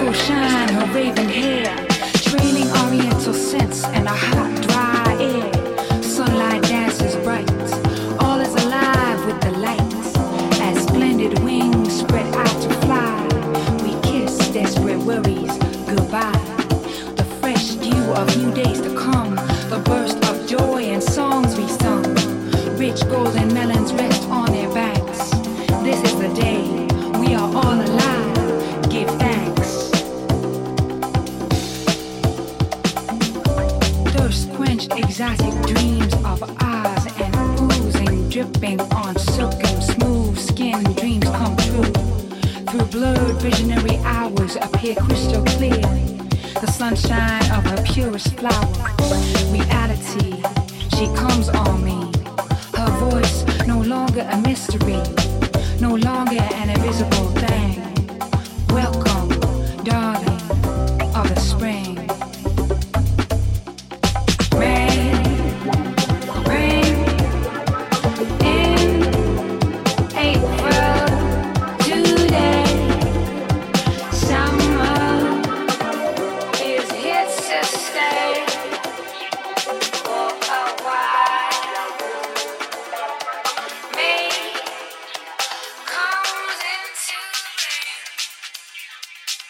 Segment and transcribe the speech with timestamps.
[0.00, 1.76] Shine, her raven hair,
[2.14, 6.02] training oriental scents and a hot, dry air.
[6.02, 7.48] Sunlight dances bright,
[8.18, 10.16] all is alive with the lights.
[10.60, 13.28] As splendid wings spread out to fly,
[13.84, 16.32] we kiss desperate worries goodbye.
[17.16, 19.36] The fresh dew of new days to come,
[19.68, 22.14] the burst of joy and songs we sung,
[22.76, 23.49] rich golden
[44.72, 45.80] appear crystal clear,
[46.60, 48.66] the sunshine of her purest flower.
[49.50, 50.42] Reality,
[50.96, 52.12] she comes on me.
[52.74, 55.02] Her voice, no longer a mystery,
[55.80, 57.82] no longer an invisible thing.
[58.68, 59.28] Welcome,
[59.84, 60.19] darling.